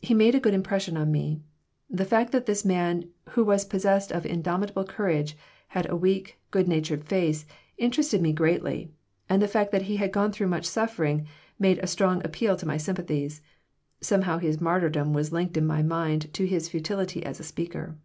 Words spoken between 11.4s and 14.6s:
made a strong appeal to my sympathies (somehow his